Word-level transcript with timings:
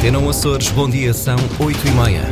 Antena 0.00 0.30
Açores, 0.30 0.70
bom 0.70 0.88
dia, 0.88 1.12
são 1.12 1.36
8 1.58 1.86
e 1.86 1.90
meia. 1.90 2.22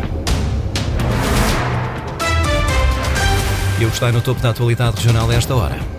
E 3.79 3.85
o 3.85 3.89
que 3.89 3.93
está 3.93 4.11
no 4.11 4.23
topo 4.23 4.41
da 4.41 4.49
atualidade 4.49 4.97
regional 4.97 5.29
a 5.29 5.35
esta 5.35 5.55
hora. 5.55 5.98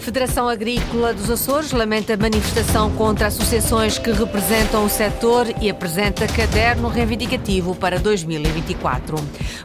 Federação 0.00 0.48
Agrícola 0.48 1.12
dos 1.12 1.30
Açores 1.30 1.72
lamenta 1.72 2.16
manifestação 2.16 2.90
contra 2.92 3.26
associações 3.26 3.98
que 3.98 4.10
representam 4.10 4.84
o 4.84 4.88
setor 4.88 5.46
e 5.60 5.68
apresenta 5.68 6.26
caderno 6.26 6.88
reivindicativo 6.88 7.74
para 7.74 7.98
2024. 7.98 9.16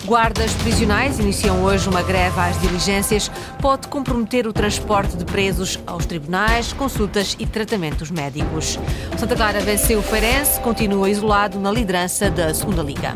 Guardas 0.04 0.54
prisionais 0.56 1.20
iniciam 1.20 1.64
hoje 1.64 1.88
uma 1.88 2.04
greve 2.04 2.38
às 2.38 2.60
diligências. 2.60 3.32
Pode 3.62 3.88
comprometer 3.88 4.46
o 4.46 4.52
transporte 4.52 5.16
de 5.16 5.24
presos 5.24 5.80
aos 5.88 6.06
tribunais, 6.06 6.74
consultas 6.74 7.38
e 7.40 7.48
tratamentos 7.48 8.12
médicos. 8.12 8.78
Santa 9.18 9.38
Clara 9.38 9.62
venceu 9.62 10.00
o 10.00 10.04
Feirense, 10.04 10.60
continua 10.60 11.10
isolado 11.10 11.58
na 11.58 11.72
liderança 11.72 12.30
da 12.30 12.54
Segunda 12.54 12.84
Liga. 12.84 13.16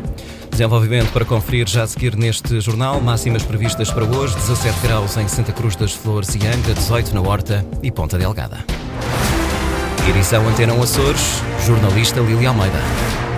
Desenvolvimento 0.60 1.10
para 1.12 1.24
conferir 1.24 1.66
já 1.66 1.84
a 1.84 1.86
seguir 1.86 2.14
neste 2.14 2.60
jornal. 2.60 3.00
Máximas 3.00 3.42
previstas 3.42 3.90
para 3.90 4.04
hoje: 4.04 4.34
17 4.34 4.78
graus 4.80 5.16
em 5.16 5.26
Santa 5.26 5.54
Cruz 5.54 5.74
das 5.74 5.94
Flores 5.94 6.34
e 6.34 6.46
Anga, 6.46 6.74
18 6.74 7.14
na 7.14 7.22
Horta 7.22 7.64
e 7.82 7.90
Ponta 7.90 8.18
Delgada. 8.18 8.58
Edição 10.06 10.46
Antena 10.46 10.74
Açores, 10.74 11.42
jornalista 11.64 12.20
Lili 12.20 12.44
Almeida. 12.44 13.29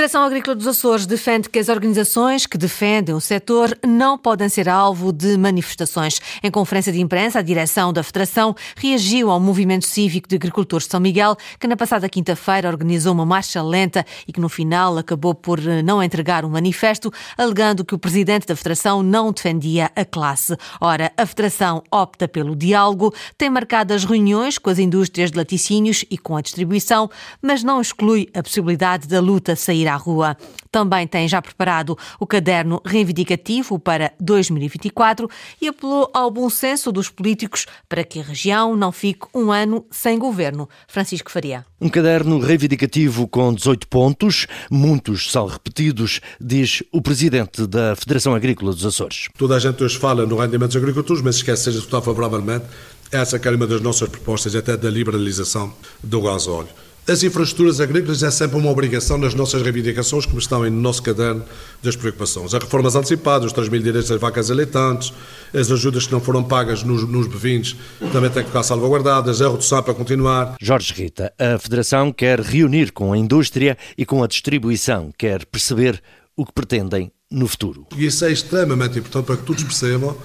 Federação 0.00 0.22
Agrícola 0.22 0.56
dos 0.56 0.66
Açores 0.66 1.04
defende 1.04 1.50
que 1.50 1.58
as 1.58 1.68
organizações 1.68 2.46
que 2.46 2.56
defendem 2.56 3.14
o 3.14 3.20
setor 3.20 3.78
não 3.86 4.16
podem 4.16 4.48
ser 4.48 4.66
alvo 4.66 5.12
de 5.12 5.36
manifestações. 5.36 6.18
Em 6.42 6.50
conferência 6.50 6.90
de 6.90 7.02
imprensa, 7.02 7.38
a 7.38 7.42
direção 7.42 7.92
da 7.92 8.02
Federação 8.02 8.56
reagiu 8.76 9.30
ao 9.30 9.38
movimento 9.38 9.84
cívico 9.84 10.26
de 10.26 10.36
agricultores 10.36 10.86
de 10.86 10.92
São 10.92 11.00
Miguel, 11.00 11.36
que 11.58 11.66
na 11.66 11.76
passada 11.76 12.08
quinta-feira 12.08 12.66
organizou 12.66 13.12
uma 13.12 13.26
marcha 13.26 13.62
lenta 13.62 14.06
e 14.26 14.32
que 14.32 14.40
no 14.40 14.48
final 14.48 14.96
acabou 14.96 15.34
por 15.34 15.58
eh, 15.58 15.82
não 15.82 16.02
entregar 16.02 16.46
um 16.46 16.48
manifesto, 16.48 17.12
alegando 17.36 17.84
que 17.84 17.94
o 17.94 17.98
presidente 17.98 18.46
da 18.46 18.56
Federação 18.56 19.02
não 19.02 19.30
defendia 19.30 19.90
a 19.94 20.02
classe. 20.06 20.56
Ora, 20.80 21.12
a 21.14 21.26
Federação 21.26 21.82
opta 21.90 22.26
pelo 22.26 22.56
diálogo, 22.56 23.12
tem 23.36 23.50
marcadas 23.50 24.06
reuniões 24.06 24.56
com 24.56 24.70
as 24.70 24.78
indústrias 24.78 25.30
de 25.30 25.36
laticínios 25.36 26.06
e 26.10 26.16
com 26.16 26.38
a 26.38 26.40
distribuição, 26.40 27.10
mas 27.42 27.62
não 27.62 27.82
exclui 27.82 28.30
a 28.32 28.42
possibilidade 28.42 29.06
da 29.06 29.20
luta 29.20 29.54
sair 29.54 29.89
à 29.90 29.96
rua. 29.96 30.36
Também 30.70 31.06
tem 31.06 31.28
já 31.28 31.42
preparado 31.42 31.98
o 32.18 32.26
caderno 32.26 32.80
reivindicativo 32.84 33.78
para 33.78 34.12
2024 34.20 35.28
e 35.60 35.68
apelou 35.68 36.10
ao 36.14 36.30
bom 36.30 36.48
senso 36.48 36.92
dos 36.92 37.08
políticos 37.08 37.66
para 37.88 38.04
que 38.04 38.20
a 38.20 38.22
região 38.22 38.76
não 38.76 38.92
fique 38.92 39.26
um 39.34 39.50
ano 39.50 39.84
sem 39.90 40.18
governo. 40.18 40.68
Francisco 40.88 41.30
Faria. 41.30 41.64
Um 41.80 41.88
caderno 41.88 42.38
reivindicativo 42.38 43.26
com 43.26 43.52
18 43.52 43.88
pontos, 43.88 44.46
muitos 44.70 45.30
são 45.30 45.46
repetidos, 45.46 46.20
diz 46.40 46.82
o 46.92 47.00
presidente 47.00 47.66
da 47.66 47.96
Federação 47.96 48.34
Agrícola 48.34 48.72
dos 48.72 48.84
Açores. 48.84 49.28
Toda 49.36 49.56
a 49.56 49.58
gente 49.58 49.82
hoje 49.82 49.98
fala 49.98 50.26
no 50.26 50.36
rendimento 50.36 50.68
dos 50.68 50.76
agricultores, 50.76 51.22
mas 51.22 51.36
esquece 51.36 51.72
de 51.72 51.78
votar 51.78 52.02
favoravelmente. 52.02 52.66
Essa 53.10 53.38
que 53.38 53.48
é 53.48 53.50
uma 53.50 53.66
das 53.66 53.80
nossas 53.80 54.08
propostas, 54.08 54.54
até 54.54 54.76
da 54.76 54.88
liberalização 54.88 55.72
do 56.02 56.20
gasóleo. 56.20 56.68
As 57.10 57.24
infraestruturas 57.24 57.80
agrícolas 57.80 58.22
é 58.22 58.30
sempre 58.30 58.56
uma 58.56 58.70
obrigação 58.70 59.18
nas 59.18 59.34
nossas 59.34 59.62
reivindicações, 59.62 60.26
como 60.26 60.38
estão 60.38 60.62
no 60.62 60.70
nosso 60.70 61.02
caderno 61.02 61.44
das 61.82 61.96
preocupações. 61.96 62.54
As 62.54 62.62
reformas 62.62 62.94
antecipadas, 62.94 63.46
os 63.46 63.52
3 63.52 63.68
mil 63.68 63.82
direitos 63.82 64.08
das 64.08 64.20
vacas 64.20 64.48
eleitantes, 64.48 65.12
as 65.52 65.72
ajudas 65.72 66.06
que 66.06 66.12
não 66.12 66.20
foram 66.20 66.44
pagas 66.44 66.84
nos, 66.84 67.02
nos 67.08 67.26
bovins 67.26 67.76
também 68.12 68.30
têm 68.30 68.44
que 68.44 68.50
ficar 68.50 68.62
salvaguardadas, 68.62 69.42
a 69.42 69.50
redução 69.50 69.82
para 69.82 69.92
continuar. 69.92 70.54
Jorge 70.60 70.94
Rita, 70.94 71.32
a 71.36 71.58
Federação 71.58 72.12
quer 72.12 72.38
reunir 72.38 72.92
com 72.92 73.12
a 73.12 73.18
indústria 73.18 73.76
e 73.98 74.06
com 74.06 74.22
a 74.22 74.28
distribuição, 74.28 75.10
quer 75.18 75.44
perceber 75.46 76.00
o 76.36 76.46
que 76.46 76.52
pretendem 76.52 77.10
no 77.28 77.48
futuro. 77.48 77.88
E 77.96 78.06
isso 78.06 78.24
é 78.24 78.30
extremamente 78.30 79.00
importante 79.00 79.26
para 79.26 79.36
que 79.36 79.42
todos 79.42 79.64
percebam 79.64 80.16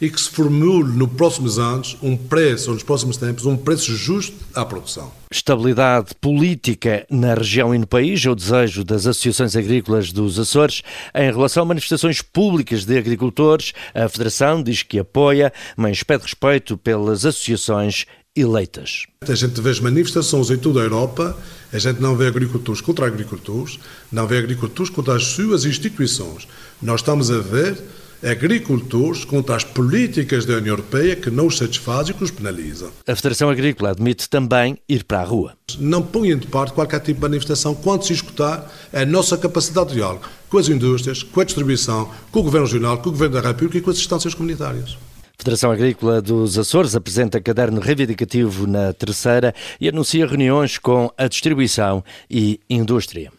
e 0.00 0.08
que 0.08 0.20
se 0.20 0.30
formule 0.30 0.96
nos 0.96 1.10
próximos 1.10 1.58
anos 1.58 1.96
um 2.02 2.16
preço, 2.16 2.68
ou 2.68 2.74
nos 2.74 2.82
próximos 2.82 3.16
tempos, 3.16 3.44
um 3.44 3.56
preço 3.56 3.94
justo 3.94 4.36
à 4.54 4.64
produção. 4.64 5.12
Estabilidade 5.30 6.14
política 6.20 7.06
na 7.10 7.34
região 7.34 7.74
e 7.74 7.78
no 7.78 7.86
país 7.86 8.24
é 8.24 8.30
o 8.30 8.34
desejo 8.34 8.82
das 8.82 9.06
associações 9.06 9.54
agrícolas 9.54 10.10
dos 10.10 10.38
Açores. 10.38 10.82
Em 11.14 11.30
relação 11.30 11.62
a 11.62 11.66
manifestações 11.66 12.22
públicas 12.22 12.84
de 12.84 12.98
agricultores, 12.98 13.72
a 13.94 14.08
Federação 14.08 14.62
diz 14.62 14.82
que 14.82 14.98
apoia, 14.98 15.52
mas 15.76 16.02
pede 16.02 16.24
respeito 16.24 16.76
pelas 16.76 17.24
associações 17.24 18.06
eleitas. 18.34 19.06
A 19.28 19.34
gente 19.34 19.60
vê 19.60 19.70
as 19.70 19.80
manifestações 19.80 20.50
em 20.50 20.56
toda 20.56 20.80
a 20.80 20.84
Europa, 20.84 21.36
a 21.72 21.78
gente 21.78 22.00
não 22.00 22.16
vê 22.16 22.26
agricultores 22.26 22.80
contra 22.80 23.06
agricultores, 23.06 23.78
não 24.10 24.26
vê 24.26 24.38
agricultores 24.38 24.90
contra 24.90 25.14
as 25.14 25.24
suas 25.24 25.64
instituições. 25.64 26.48
Nós 26.80 27.00
estamos 27.00 27.30
a 27.30 27.38
ver 27.38 27.78
agricultores 28.22 29.24
contra 29.24 29.56
as 29.56 29.64
políticas 29.64 30.44
da 30.44 30.54
União 30.54 30.74
Europeia 30.74 31.16
que 31.16 31.30
não 31.30 31.46
os 31.46 31.58
satisfazem 31.58 32.14
e 32.14 32.18
que 32.18 32.24
os 32.24 32.30
penalizam. 32.30 32.90
A 33.06 33.16
Federação 33.16 33.48
Agrícola 33.48 33.90
admite 33.90 34.28
também 34.28 34.76
ir 34.88 35.04
para 35.04 35.20
a 35.20 35.24
rua. 35.24 35.54
Não 35.78 36.02
ponham 36.02 36.38
de 36.38 36.46
parte 36.46 36.72
qualquer 36.72 37.00
tipo 37.00 37.14
de 37.14 37.22
manifestação 37.22 37.74
quando 37.74 38.04
se 38.04 38.12
escutar 38.12 38.70
a 38.92 39.04
nossa 39.04 39.36
capacidade 39.38 39.90
de 39.90 39.94
diálogo 39.96 40.28
com 40.48 40.58
as 40.58 40.68
indústrias, 40.68 41.22
com 41.22 41.40
a 41.40 41.44
distribuição, 41.44 42.10
com 42.32 42.40
o 42.40 42.42
Governo 42.42 42.66
Regional, 42.66 42.98
com 42.98 43.08
o 43.08 43.12
Governo 43.12 43.40
da 43.40 43.48
República 43.48 43.78
e 43.78 43.80
com 43.80 43.90
as 43.90 43.98
instâncias 43.98 44.34
comunitárias. 44.34 44.98
Federação 45.38 45.70
Agrícola 45.70 46.20
dos 46.20 46.58
Açores 46.58 46.94
apresenta 46.94 47.40
caderno 47.40 47.80
reivindicativo 47.80 48.66
na 48.66 48.92
terceira 48.92 49.54
e 49.80 49.88
anuncia 49.88 50.26
reuniões 50.26 50.76
com 50.76 51.10
a 51.16 51.28
distribuição 51.28 52.04
e 52.28 52.60
indústria. 52.68 53.32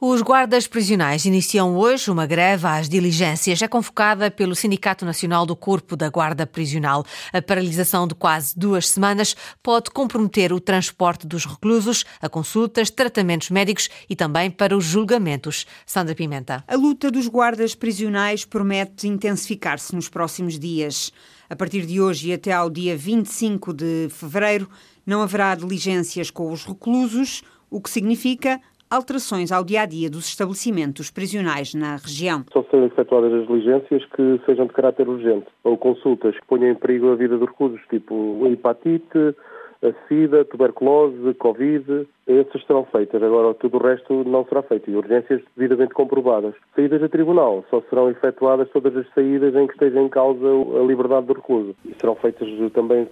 Os 0.00 0.22
guardas 0.22 0.66
prisionais 0.66 1.24
iniciam 1.24 1.76
hoje 1.76 2.10
uma 2.10 2.26
greve 2.26 2.66
às 2.66 2.88
diligências. 2.88 3.62
É 3.62 3.68
convocada 3.68 4.30
pelo 4.30 4.54
Sindicato 4.54 5.04
Nacional 5.04 5.46
do 5.46 5.54
Corpo 5.54 5.96
da 5.96 6.08
Guarda 6.08 6.46
Prisional. 6.46 7.04
A 7.32 7.40
paralisação 7.40 8.06
de 8.06 8.14
quase 8.14 8.58
duas 8.58 8.88
semanas 8.88 9.36
pode 9.62 9.90
comprometer 9.90 10.52
o 10.52 10.60
transporte 10.60 11.26
dos 11.26 11.44
reclusos 11.44 12.04
a 12.20 12.28
consultas, 12.28 12.90
tratamentos 12.90 13.50
médicos 13.50 13.88
e 14.08 14.16
também 14.16 14.50
para 14.50 14.76
os 14.76 14.84
julgamentos. 14.84 15.66
Sandra 15.86 16.14
Pimenta. 16.14 16.64
A 16.66 16.76
luta 16.76 17.10
dos 17.10 17.28
guardas 17.28 17.74
prisionais 17.74 18.44
promete 18.44 19.08
intensificar-se 19.08 19.94
nos 19.94 20.08
próximos 20.08 20.58
dias. 20.58 21.12
A 21.48 21.56
partir 21.56 21.84
de 21.84 22.00
hoje 22.00 22.30
e 22.30 22.32
até 22.32 22.52
ao 22.52 22.70
dia 22.70 22.96
25 22.96 23.74
de 23.74 24.08
fevereiro, 24.10 24.68
não 25.04 25.20
haverá 25.20 25.54
diligências 25.54 26.30
com 26.30 26.50
os 26.50 26.64
reclusos, 26.64 27.42
o 27.68 27.80
que 27.80 27.90
significa 27.90 28.60
alterações 28.92 29.50
ao 29.50 29.64
dia 29.64 29.80
a 29.80 29.86
dia 29.86 30.10
dos 30.10 30.28
estabelecimentos 30.28 31.10
prisionais 31.10 31.72
na 31.74 31.96
região. 31.96 32.44
Só 32.52 32.62
serão 32.64 32.84
efetuadas 32.84 33.32
as 33.32 33.46
diligências 33.46 34.04
que 34.14 34.38
sejam 34.44 34.66
de 34.66 34.72
caráter 34.74 35.08
urgente 35.08 35.46
ou 35.64 35.78
consultas 35.78 36.38
que 36.38 36.46
ponham 36.46 36.70
em 36.70 36.74
perigo 36.74 37.10
a 37.10 37.16
vida 37.16 37.38
dos 37.38 37.48
reclusos, 37.48 37.80
tipo 37.88 38.46
hepatite, 38.46 39.34
a 39.82 40.06
SIDA, 40.06 40.44
tuberculose, 40.44 41.34
Covid, 41.38 42.06
essas 42.26 42.64
serão 42.66 42.84
feitas. 42.86 43.22
Agora, 43.22 43.54
tudo 43.54 43.78
o 43.78 43.82
resto 43.82 44.24
não 44.24 44.44
será 44.46 44.62
feito. 44.62 44.90
E 44.90 44.96
urgências 44.96 45.42
devidamente 45.56 45.94
comprovadas. 45.94 46.54
Saídas 46.74 47.02
a 47.02 47.08
tribunal. 47.08 47.64
Só 47.70 47.82
serão 47.88 48.10
efetuadas 48.10 48.68
todas 48.70 48.96
as 48.96 49.06
saídas 49.14 49.54
em 49.54 49.66
que 49.66 49.72
esteja 49.74 50.00
em 50.00 50.08
causa 50.08 50.46
a 50.46 50.86
liberdade 50.86 51.26
do 51.26 51.34
recluso. 51.34 51.74
E 51.84 51.94
serão 52.00 52.14
feitas 52.16 52.48
também 52.72 53.08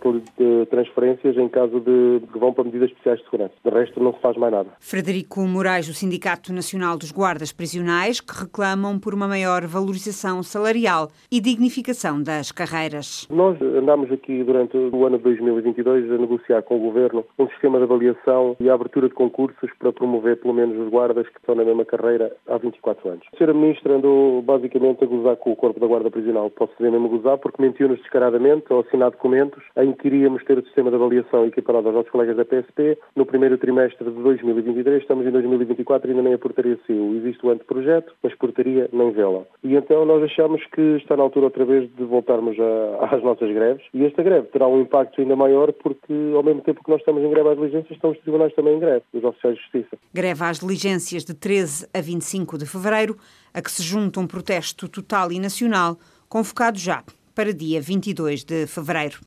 transferências 0.71 1.37
em 1.37 1.49
caso 1.49 1.81
de 1.81 2.23
que 2.33 2.39
vão 2.39 2.53
para 2.53 2.65
medidas 2.65 2.91
especiais 2.91 3.19
de 3.19 3.25
segurança. 3.25 3.55
De 3.65 3.71
resto, 3.71 4.03
não 4.03 4.13
se 4.13 4.21
faz 4.21 4.37
mais 4.37 4.53
nada. 4.53 4.71
Frederico 4.81 5.41
Moraes, 5.41 5.87
do 5.87 5.95
Sindicato 5.95 6.53
Nacional 6.53 6.97
dos 6.97 7.13
Guardas 7.13 7.53
Prisionais, 7.53 8.21
que 8.21 8.33
reclamam 8.33 8.99
por 8.99 9.15
uma 9.15 9.29
maior 9.29 9.67
valorização 9.67 10.43
salarial 10.43 11.09
e 11.31 11.41
dignificação 11.41 12.23
das 12.23 12.53
carreiras. 12.53 13.27
Nós 13.31 13.61
andamos 13.61 14.11
aqui 14.13 14.43
durante 14.45 14.77
o 14.77 15.07
ano 15.07 15.19
de 15.19 15.25
2022 15.25 16.11
a 16.11 16.19
negociar 16.19 16.63
com 16.63 16.77
o 16.77 16.81
Governo 16.81 17.25
um 17.39 17.49
sistema 17.49 17.79
de 17.79 17.85
avaliação 17.85 18.57
e 18.61 18.69
a 18.69 18.75
abertura 18.75 19.00
abertura 19.01 19.09
de 19.09 19.15
concursos 19.15 19.71
para 19.79 19.93
promover 19.93 20.37
pelo 20.37 20.55
menos 20.55 20.79
os 20.79 20.89
guardas 20.91 21.27
que 21.29 21.39
estão 21.39 21.55
na 21.55 21.65
mesma 21.65 21.85
carreira 21.85 22.33
há 22.47 22.59
24 22.59 23.09
anos. 23.09 23.27
A 23.33 23.37
senhora 23.37 23.55
Ministra 23.55 23.95
andou 23.95 24.43
basicamente 24.43 25.03
a 25.03 25.07
gozar 25.07 25.37
com 25.37 25.53
o 25.53 25.57
Corpo 25.57 25.81
da 25.81 25.87
Guarda 25.87 26.11
Prisional. 26.11 26.51
Posso 26.51 26.73
dizer 26.77 26.91
mesmo 26.91 27.09
gozar 27.09 27.39
porque 27.39 27.63
mentiu-nos 27.63 27.99
descaradamente 28.01 28.67
ao 28.71 28.81
assinar 28.81 29.11
documentos 29.11 29.63
em 29.77 29.93
que 29.93 30.09
iríamos 30.09 30.45
ter 30.45 30.59
o 30.59 30.65
sistema 30.65 30.91
de 30.91 30.97
avaliação 30.97 31.47
equiparado 31.47 31.89
aos 31.89 31.97
nossos 31.97 32.11
colegas 32.11 32.37
da 32.37 32.45
PSP 32.45 32.99
no 33.17 33.25
primeiro 33.25 33.57
trimestre 33.59 34.05
de 34.05 34.23
2023. 34.23 35.03
Estamos 35.03 35.27
em 35.27 35.31
2024 35.31 36.09
e 36.09 36.11
ainda 36.11 36.23
nem 36.23 36.35
a 36.35 36.39
portaria 36.39 36.79
saiu. 36.87 37.17
Existe 37.17 37.45
o 37.47 37.51
anteprojeto, 37.51 38.13
mas 38.23 38.35
portaria 38.35 38.89
nem 38.93 39.11
vela. 39.13 39.47
E 39.65 39.75
então 39.75 40.05
nós 40.05 40.23
achamos 40.23 40.65
que 40.67 40.81
está 40.97 41.17
na 41.17 41.23
altura 41.23 41.47
outra 41.47 41.65
vez 41.65 41.89
de 41.95 42.05
voltarmos 42.05 42.57
a, 42.59 43.15
às 43.15 43.23
nossas 43.23 43.51
greves 43.51 43.85
e 43.95 44.05
esta 44.05 44.23
greve 44.23 44.49
terá 44.49 44.67
um 44.67 44.81
impacto 44.81 45.21
ainda 45.21 45.37
maior 45.37 45.73
porque 45.73 46.13
ao 46.35 46.43
mesmo 46.43 46.61
tempo 46.63 46.83
que 46.83 46.91
nós 46.91 47.01
estamos 47.01 47.23
em 47.23 47.31
greve 47.31 47.49
às 47.49 47.57
diligências 47.57 47.91
estão 47.93 48.11
os 48.11 48.19
tribunais 48.19 48.55
também 48.55 48.77
em 48.77 48.79
greve 48.79 48.90
greve 48.91 49.05
dos 49.13 49.25
oficiais 49.25 49.57
de 49.57 49.63
justiça. 49.63 49.99
Greve 50.13 50.45
às 50.45 50.59
diligências 50.59 51.25
de 51.25 51.35
13 51.35 51.89
a 51.95 52.01
25 52.01 52.59
de 52.59 52.67
fevereiro, 52.67 53.17
a 53.55 53.63
que 53.63 53.71
se 53.71 53.83
junta 53.83 54.21
um 54.21 54.27
protesto 54.27 54.89
total 54.89 55.31
e 55.31 55.39
nacional, 55.39 55.99
convocado 56.29 56.79
já 56.79 57.05
para 57.35 57.55
dia 57.55 57.81
22 57.81 58.45
de 58.45 58.67
fevereiro. 58.67 59.19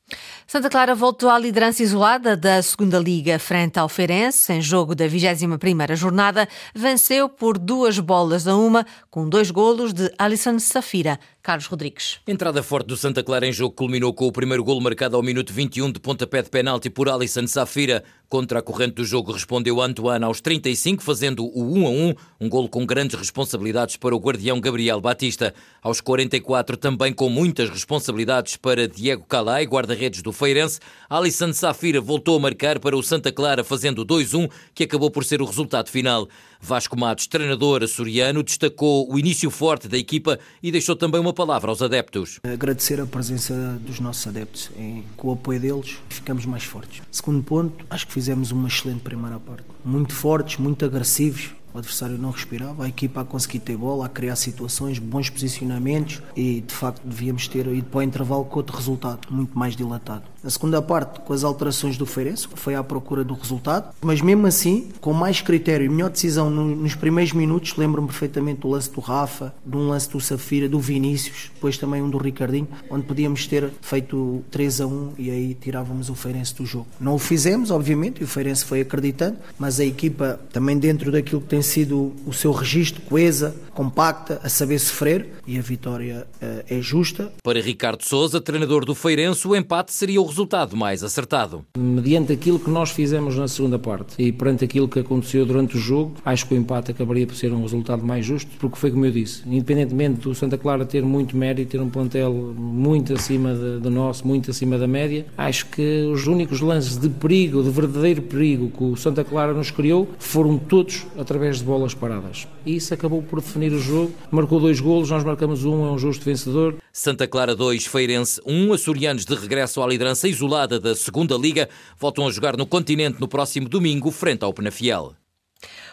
Santa 0.46 0.70
Clara 0.70 0.94
voltou 0.94 1.30
à 1.30 1.40
liderança 1.40 1.82
isolada 1.82 2.36
da 2.36 2.62
segunda 2.62 3.00
Liga 3.00 3.40
frente 3.40 3.80
ao 3.80 3.90
Feirense, 3.90 4.52
em 4.54 4.62
jogo 4.62 4.94
da 4.94 5.08
21ª 5.08 5.96
jornada, 5.96 6.48
venceu 6.76 7.30
por 7.30 7.58
duas 7.58 7.98
bolas 8.00 8.48
a 8.48 8.56
uma, 8.56 8.86
com 9.10 9.28
dois 9.28 9.50
golos 9.50 9.94
de 9.94 10.12
Alisson 10.20 10.60
Safira. 10.60 11.20
Carlos 11.42 11.66
Rodrigues. 11.66 12.22
Entrada 12.26 12.64
forte 12.64 12.88
do 12.88 12.96
Santa 12.96 13.22
Clara 13.22 13.46
em 13.46 13.52
jogo 13.52 13.76
culminou 13.76 14.14
com 14.14 14.26
o 14.26 14.32
primeiro 14.32 14.64
golo 14.64 14.80
marcado 14.80 15.18
ao 15.18 15.22
minuto 15.22 15.52
21 15.52 15.92
de 15.92 16.00
pontapé 16.00 16.42
de 16.42 16.50
penalti 16.50 16.90
por 16.90 17.10
Alisson 17.10 17.46
Safira. 17.48 18.02
Contra 18.34 18.58
a 18.58 18.62
corrente 18.64 18.96
do 18.96 19.06
jogo 19.06 19.32
respondeu 19.32 19.80
Antoine 19.80 20.26
aos 20.26 20.42
35, 20.42 21.04
fazendo 21.04 21.46
o 21.46 21.72
1 21.78 21.86
a 21.86 21.90
1, 21.92 22.14
um 22.42 22.50
golo 22.50 22.68
com 22.68 22.84
grandes 22.84 23.16
responsabilidades 23.16 23.96
para 23.96 24.16
o 24.16 24.20
guardião 24.20 24.60
Gabriel 24.60 25.00
Batista. 25.00 25.54
Aos 25.84 26.02
44, 26.02 26.76
também 26.76 27.14
com 27.14 27.30
muitas 27.30 27.70
responsabilidades 27.70 28.58
para 28.58 28.88
Diego 28.88 29.24
Calai, 29.30 29.68
guarda-redes 29.68 30.24
do 30.24 30.32
Feirense. 30.32 30.80
Alisson 31.08 31.54
Safira 31.54 32.02
voltou 32.02 32.36
a 32.36 32.40
marcar 32.40 32.80
para 32.80 32.98
o 32.98 33.04
Santa 33.04 33.32
Clara, 33.32 33.64
fazendo 33.64 34.04
2-1, 34.04 34.50
que 34.74 34.86
acabou 34.86 35.12
por 35.12 35.24
ser 35.24 35.40
o 35.40 35.46
resultado 35.46 35.92
final. 35.92 36.28
Vasco 36.60 36.98
Matos, 36.98 37.28
treinador 37.28 37.84
açoriano, 37.84 38.42
destacou 38.42 39.14
o 39.14 39.20
início 39.20 39.52
forte 39.52 39.88
da 39.88 39.98
equipa 39.98 40.40
e 40.64 40.72
deixou 40.72 40.96
também 40.96 41.20
uma 41.22 41.34
palavra 41.34 41.70
aos 41.70 41.82
adeptos. 41.82 42.40
Agradecer 42.42 43.00
a 43.00 43.06
presença 43.06 43.54
dos 43.82 44.00
nossos 44.00 44.26
adeptos. 44.26 44.72
Com 45.18 45.28
o 45.28 45.34
apoio 45.34 45.60
deles, 45.60 45.98
ficamos 46.10 46.46
mais 46.46 46.64
fortes. 46.64 47.04
Segundo 47.12 47.44
ponto, 47.44 47.86
acho 47.90 48.08
que 48.08 48.14
fizemos 48.14 48.23
uma 48.52 48.68
excelente 48.68 49.02
primeira 49.02 49.40
parte. 49.40 49.64
Muito 49.84 50.14
fortes, 50.14 50.58
muito 50.58 50.86
agressivos 50.86 51.52
o 51.74 51.80
adversário 51.80 52.18
não 52.20 52.30
respirava, 52.30 52.86
a 52.86 52.88
equipa 52.88 53.22
a 53.22 53.26
conseguir 53.26 53.60
ter 53.60 53.76
bola, 53.76 54.06
a 54.06 54.10
criar 54.10 54.36
situações, 54.36 55.00
bons 55.00 55.30
posicionamentos 55.30 56.22
e 56.36 56.62
de 56.62 56.74
facto 56.74 57.02
devíamos 57.04 57.48
ter 57.48 57.66
ido 57.66 57.88
para 57.88 58.00
o 58.00 58.04
intervalo 58.04 58.46
com 58.46 58.58
outro 58.58 58.78
resultado, 58.78 59.28
muito 59.32 59.58
mais 59.58 59.76
dilatado. 59.76 60.33
A 60.44 60.50
segunda 60.50 60.82
parte, 60.82 61.22
com 61.22 61.32
as 61.32 61.44
alterações 61.46 61.98
do 61.98 62.06
Feirense, 62.06 62.48
foi 62.56 62.76
à 62.76 62.84
procura 62.84 63.24
do 63.24 63.34
resultado, 63.34 63.94
mas 64.02 64.20
mesmo 64.20 64.46
assim, 64.46 64.90
com 65.00 65.14
mais 65.14 65.40
critério 65.40 65.86
e 65.86 65.90
melhor 65.90 66.10
decisão 66.10 66.50
nos 66.50 66.96
primeiros 66.96 67.32
minutos, 67.32 67.78
lembro-me 67.78 68.10
perfeitamente 68.10 68.60
do 68.60 68.68
lance 68.68 68.92
do 68.92 69.00
Rafa, 69.00 69.54
de 69.66 69.78
um 69.78 69.88
lance 69.88 70.10
do 70.10 70.20
Safira, 70.20 70.68
do 70.68 70.82
Vinícius, 70.82 71.50
depois 71.54 71.78
também 71.78 72.02
um 72.02 72.10
do 72.10 72.18
Ricardinho, 72.18 72.68
onde 72.90 73.06
podíamos 73.06 73.48
ter 73.48 73.72
feito 73.82 74.44
3 74.52 74.82
a 74.82 74.88
1 74.88 75.14
e 75.18 75.32
aí 75.32 75.54
tirávamos 75.54 76.10
o 76.10 76.16
Feirense 76.16 76.54
do 76.56 76.66
jogo. 76.66 76.88
Não 77.00 77.16
o 77.16 77.20
fizemos, 77.20 77.72
obviamente, 77.72 78.20
e 78.20 78.26
o 78.26 78.28
Feirense 78.28 78.66
foi 78.66 78.82
acreditando, 78.82 79.38
mas 79.58 79.80
a 79.80 79.86
equipa 79.86 80.42
também 80.52 80.78
dentro 80.78 81.10
daquilo 81.10 81.40
que 81.40 81.48
tem 81.48 81.62
sido 81.62 82.12
o 82.26 82.34
seu 82.34 82.52
registro, 82.52 83.02
coesa, 83.04 83.56
compacta, 83.74 84.42
a 84.44 84.50
saber 84.50 84.80
sofrer 84.80 85.30
e 85.48 85.58
a 85.58 85.62
vitória 85.62 86.28
uh, 86.42 86.64
é 86.70 86.82
justa. 86.82 87.32
Para 87.42 87.62
Ricardo 87.62 88.04
Souza, 88.04 88.42
treinador 88.42 88.84
do 88.84 88.94
Feirense, 88.94 89.48
o 89.48 89.56
empate 89.56 89.94
seria 89.94 90.22
o 90.22 90.33
resultado 90.34 90.76
mais 90.76 91.04
acertado. 91.04 91.64
Mediante 91.78 92.34
aquilo 92.34 92.58
que 92.58 92.70
nós 92.70 92.90
fizemos 92.90 93.38
na 93.38 93.48
segunda 93.48 93.78
parte 93.78 94.16
e 94.18 94.32
perante 94.32 94.66
aquilo 94.66 94.88
que 94.88 94.98
aconteceu 94.98 95.46
durante 95.46 95.78
o 95.78 95.80
jogo, 95.80 96.16
acho 96.26 96.48
que 96.48 96.56
o 96.56 96.58
empate 96.58 96.90
acabaria 96.90 97.28
por 97.28 97.36
ser 97.36 97.54
um 97.54 97.62
resultado 97.62 98.04
mais 98.04 98.26
justo, 98.26 98.50
porque 98.60 98.76
foi 98.76 98.90
como 98.90 99.06
eu 99.06 99.12
disse, 99.12 99.44
independentemente 99.46 100.22
do 100.22 100.34
Santa 100.34 100.58
Clara 100.58 100.86
ter 100.86 101.04
muito 101.04 101.38
mérito, 101.38 101.70
ter 101.72 101.82
um 101.82 101.90
plantel 101.90 102.34
muito 102.34 103.14
acima 103.14 103.54
do 103.54 103.92
nosso, 103.92 104.28
muito 104.28 104.50
acima 104.50 104.76
da 104.76 104.88
média, 104.88 105.28
acho 105.38 105.68
que 105.68 106.10
os 106.12 106.26
únicos 106.26 106.62
lances 106.62 106.98
de 106.98 107.10
perigo, 107.10 107.62
de 107.62 107.70
verdadeiro 107.70 108.24
perigo 108.24 108.72
que 108.76 108.84
o 108.84 108.96
Santa 108.96 109.24
Clara 109.24 109.54
nos 109.54 109.70
criou, 109.70 110.10
foram 110.18 110.58
todos 110.58 111.06
através 111.16 111.60
de 111.60 111.64
bolas 111.64 111.94
paradas. 111.94 112.48
E 112.66 112.76
isso 112.76 112.92
acabou 112.92 113.22
por 113.22 113.40
definir 113.40 113.72
o 113.72 113.80
jogo. 113.80 114.12
Marcou 114.32 114.60
dois 114.60 114.80
golos, 114.80 115.12
nós 115.12 115.24
marcamos 115.24 115.64
um, 115.64 115.86
é 115.86 115.92
um 115.92 115.98
justo 116.00 116.26
vencedor. 116.26 116.78
Santa 116.92 117.28
Clara 117.28 117.56
2, 117.56 117.88
Feirense 117.88 118.40
1. 118.46 118.72
Açorianos 118.72 119.26
de 119.26 119.34
regresso 119.34 119.82
à 119.82 119.88
liderança 119.88 120.23
isolada 120.28 120.80
da 120.80 120.96
segunda 120.96 121.36
Liga 121.36 121.70
voltam 121.98 122.28
a 122.28 122.32
jogar 122.32 122.58
no 122.58 122.66
continente 122.66 123.20
no 123.20 123.28
próximo 123.28 123.70
domingo, 123.70 124.12
frente 124.12 124.44
ao 124.44 124.54
Penafiel. 124.54 125.16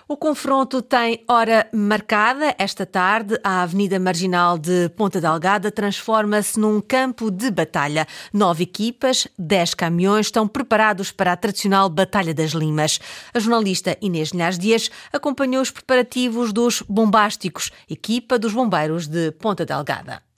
O 0.08 0.16
confronto 0.16 0.82
tem 0.82 1.22
hora 1.28 1.68
marcada. 1.72 2.52
Esta 2.58 2.84
tarde, 2.84 3.38
a 3.44 3.62
Avenida 3.62 3.96
Marginal 4.00 4.58
de 4.58 4.88
Ponta 4.96 5.20
Delgada 5.20 5.70
transforma-se 5.70 6.58
num 6.58 6.80
campo 6.80 7.30
de 7.30 7.48
batalha. 7.48 8.08
Nove 8.32 8.64
equipas, 8.64 9.28
dez 9.38 9.72
caminhões 9.72 10.26
estão 10.26 10.48
preparados 10.48 11.12
para 11.12 11.32
a 11.32 11.36
tradicional 11.36 11.88
Batalha 11.88 12.34
das 12.34 12.50
Limas. 12.50 12.98
A 13.32 13.38
jornalista 13.38 13.96
Inês 14.00 14.30
Linhares 14.30 14.58
Dias 14.58 14.90
acompanhou 15.12 15.62
os 15.62 15.70
preparativos 15.70 16.52
dos 16.52 16.82
Bombásticos, 16.82 17.70
equipa 17.88 18.36
dos 18.36 18.52
bombeiros 18.52 19.06
de 19.06 19.30
Ponta 19.30 19.64
Delgada. 19.64 20.29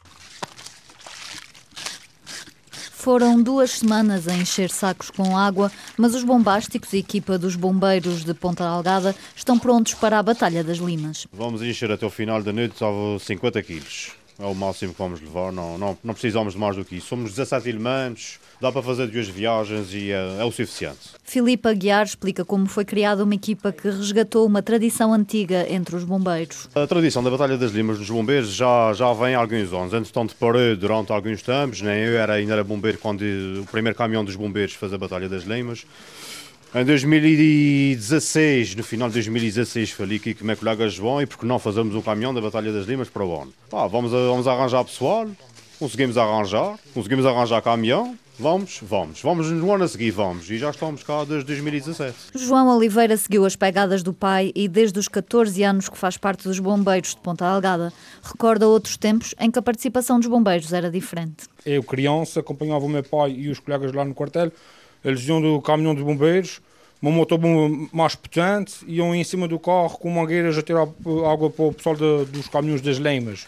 Foram 3.02 3.42
duas 3.42 3.72
semanas 3.72 4.28
a 4.28 4.32
encher 4.32 4.70
sacos 4.70 5.10
com 5.10 5.36
água, 5.36 5.72
mas 5.98 6.14
os 6.14 6.22
bombásticos 6.22 6.92
e 6.92 6.98
equipa 6.98 7.36
dos 7.36 7.56
bombeiros 7.56 8.22
de 8.22 8.32
Ponta 8.32 8.64
Algada 8.64 9.12
estão 9.34 9.58
prontos 9.58 9.94
para 9.94 10.20
a 10.20 10.22
Batalha 10.22 10.62
das 10.62 10.78
Limas. 10.78 11.26
Vamos 11.32 11.62
encher 11.62 11.90
até 11.90 12.06
o 12.06 12.10
final 12.10 12.40
da 12.44 12.52
noite 12.52 12.78
salvo 12.78 13.18
50 13.18 13.60
quilos. 13.64 14.21
É 14.38 14.44
o 14.44 14.54
máximo 14.54 14.92
que 14.92 14.98
vamos 14.98 15.20
levar, 15.20 15.52
não, 15.52 15.78
não, 15.78 15.98
não 16.02 16.14
precisamos 16.14 16.54
de 16.54 16.58
mais 16.58 16.76
do 16.76 16.84
que 16.84 16.96
isso. 16.96 17.08
Somos 17.08 17.30
17 17.30 17.68
elementos, 17.68 18.38
dá 18.60 18.72
para 18.72 18.82
fazer 18.82 19.06
duas 19.06 19.28
viagens 19.28 19.92
e 19.92 20.10
é, 20.10 20.38
é 20.40 20.44
o 20.44 20.50
suficiente. 20.50 21.10
Filipe 21.22 21.68
Aguiar 21.68 22.04
explica 22.04 22.44
como 22.44 22.66
foi 22.66 22.84
criada 22.84 23.22
uma 23.24 23.34
equipa 23.34 23.72
que 23.72 23.88
resgatou 23.88 24.46
uma 24.46 24.62
tradição 24.62 25.12
antiga 25.12 25.66
entre 25.68 25.96
os 25.96 26.04
bombeiros. 26.04 26.68
A 26.74 26.86
tradição 26.86 27.22
da 27.22 27.30
Batalha 27.30 27.56
das 27.56 27.72
Limas 27.72 27.98
dos 27.98 28.08
bombeiros 28.08 28.52
já, 28.52 28.92
já 28.94 29.12
vem 29.12 29.34
há 29.34 29.38
alguns 29.38 29.72
anos. 29.72 29.92
Entretanto, 29.92 30.34
parei 30.38 30.76
durante 30.76 31.12
alguns 31.12 31.42
tempos, 31.42 31.80
nem 31.82 32.00
eu 32.00 32.18
era, 32.18 32.34
ainda 32.34 32.54
era 32.54 32.64
bombeiro 32.64 32.98
quando 32.98 33.22
o 33.22 33.66
primeiro 33.70 33.96
caminhão 33.96 34.24
dos 34.24 34.36
bombeiros 34.36 34.74
fez 34.74 34.92
a 34.92 34.98
Batalha 34.98 35.28
das 35.28 35.44
Limas. 35.44 35.84
Em 36.74 36.86
2016, 36.86 38.76
no 38.76 38.82
final 38.82 39.08
de 39.08 39.14
2016, 39.14 39.90
falei 39.90 40.16
aqui 40.16 40.32
com 40.32 40.42
o 40.42 40.46
meu 40.46 40.56
colega 40.56 40.88
João 40.88 41.20
e 41.20 41.26
porque 41.26 41.44
não 41.44 41.58
fazemos 41.58 41.94
um 41.94 42.00
caminhão 42.00 42.32
da 42.32 42.40
Batalha 42.40 42.72
das 42.72 42.86
Limas 42.86 43.10
para 43.10 43.22
o 43.22 43.42
ano. 43.42 43.52
Pá, 43.68 43.86
vamos, 43.86 44.10
vamos 44.10 44.48
arranjar 44.48 44.82
pessoal, 44.82 45.28
conseguimos 45.78 46.16
arranjar, 46.16 46.78
conseguimos 46.94 47.26
arranjar 47.26 47.60
caminhão, 47.60 48.16
Vamos, 48.38 48.80
vamos, 48.82 49.20
vamos 49.20 49.50
no 49.50 49.72
ano 49.72 49.84
a 49.84 49.88
seguir, 49.88 50.10
vamos. 50.10 50.50
E 50.50 50.56
já 50.56 50.70
estamos 50.70 51.04
cá 51.04 51.22
desde 51.22 51.46
2017. 51.46 52.16
João 52.34 52.74
Oliveira 52.74 53.16
seguiu 53.16 53.44
as 53.44 53.54
pegadas 53.54 54.02
do 54.02 54.14
pai 54.14 54.50
e 54.54 54.66
desde 54.68 54.98
os 54.98 55.06
14 55.06 55.62
anos 55.62 55.88
que 55.88 55.98
faz 55.98 56.16
parte 56.16 56.44
dos 56.44 56.58
bombeiros 56.58 57.14
de 57.14 57.20
Ponta 57.20 57.44
Algada. 57.46 57.92
Recorda 58.22 58.66
outros 58.66 58.96
tempos 58.96 59.34
em 59.38 59.50
que 59.50 59.58
a 59.58 59.62
participação 59.62 60.18
dos 60.18 60.28
bombeiros 60.28 60.72
era 60.72 60.90
diferente. 60.90 61.44
Eu, 61.64 61.82
criança, 61.82 62.40
acompanhava 62.40 62.84
o 62.84 62.88
meu 62.88 63.04
pai 63.04 63.32
e 63.32 63.50
os 63.50 63.60
colegas 63.60 63.92
lá 63.92 64.04
no 64.04 64.14
quartel. 64.14 64.50
Eles 65.04 65.26
iam 65.26 65.40
do 65.40 65.60
caminhão 65.60 65.94
dos 65.94 66.04
bombeiros, 66.04 66.60
uma 67.00 67.10
motobomba 67.10 67.88
mais 67.92 68.14
potente, 68.14 68.74
iam 68.86 69.14
em 69.14 69.24
cima 69.24 69.48
do 69.48 69.58
carro 69.58 69.98
com 69.98 70.10
mangueiras 70.10 70.56
a 70.56 70.62
tirar 70.62 70.82
água 70.82 71.50
para 71.50 71.64
o 71.64 71.72
pessoal 71.72 71.96
de, 71.96 72.24
dos 72.26 72.48
caminhões 72.48 72.80
das 72.80 72.98
leimas. 72.98 73.46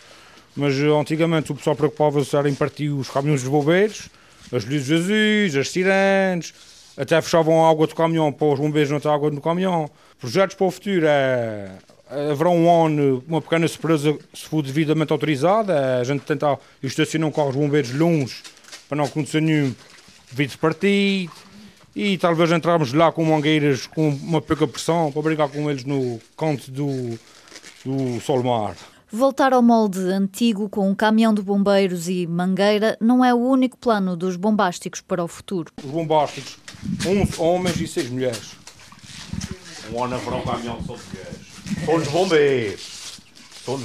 Mas 0.56 0.74
antigamente 0.78 1.52
o 1.52 1.54
pessoal 1.54 1.76
preocupava-se 1.76 2.36
em 2.48 2.54
partir 2.54 2.88
os 2.88 3.08
caminhões 3.08 3.42
dos 3.42 3.50
bombeiros 3.50 4.08
as 4.52 4.64
luzes 4.64 4.90
azuis, 4.90 5.56
as 5.56 5.68
sirenes, 5.70 6.54
até 6.96 7.20
fechavam 7.20 7.64
a 7.64 7.70
água 7.70 7.86
do 7.86 7.94
caminhão 7.94 8.32
para 8.32 8.46
os 8.46 8.58
bombeiros 8.58 8.90
não 8.90 9.00
ter 9.00 9.08
água 9.08 9.30
no 9.30 9.40
caminhão. 9.40 9.90
Projetos 10.18 10.56
para 10.56 10.66
o 10.66 10.70
futuro 10.70 11.06
é, 11.06 11.70
é 12.10 12.30
haverá 12.30 12.50
um 12.50 12.86
ano, 12.86 13.24
uma 13.26 13.42
pequena 13.42 13.66
surpresa, 13.66 14.16
se 14.32 14.48
for 14.48 14.62
devidamente 14.62 15.12
autorizada, 15.12 15.72
é 15.72 16.00
a 16.00 16.04
gente 16.04 16.22
tentar 16.22 16.58
estacionar 16.82 17.28
um 17.28 17.32
carro 17.32 17.52
de 17.52 17.58
bombeiros 17.58 17.92
longe 17.92 18.42
para 18.88 18.96
não 18.96 19.04
acontecer 19.04 19.40
nenhum 19.40 19.74
vidro 20.30 20.58
partido 20.58 21.32
e 21.94 22.18
talvez 22.18 22.50
entrarmos 22.50 22.92
lá 22.92 23.12
com 23.12 23.24
mangueiras 23.24 23.86
com 23.86 24.08
uma 24.08 24.40
pouca 24.40 24.66
pressão 24.66 25.12
para 25.12 25.22
brigar 25.22 25.48
com 25.48 25.70
eles 25.70 25.84
no 25.84 26.20
canto 26.36 26.70
do, 26.70 27.18
do 27.84 28.20
Solmar. 28.20 28.76
Voltar 29.12 29.52
ao 29.52 29.62
molde 29.62 30.00
antigo 30.00 30.68
com 30.68 30.90
um 30.90 30.94
caminhão 30.94 31.32
de 31.32 31.40
bombeiros 31.40 32.08
e 32.08 32.26
mangueira 32.26 32.96
não 33.00 33.24
é 33.24 33.32
o 33.32 33.38
único 33.38 33.78
plano 33.78 34.16
dos 34.16 34.34
bombásticos 34.34 35.00
para 35.00 35.22
o 35.22 35.28
futuro. 35.28 35.72
Os 35.84 35.90
bombásticos, 35.90 36.58
11 37.06 37.40
homens 37.40 37.80
e 37.80 37.86
6 37.86 38.10
mulheres. 38.10 38.56
Um 39.92 40.02
ano 40.02 40.18
para 40.18 40.34
um 40.34 40.42
caminhão 40.42 40.82
só 40.84 40.96
de 40.96 41.02
mulheres. 41.12 41.86
Todos 41.86 42.08
bombeiros. 42.08 42.93
Todos. 43.64 43.84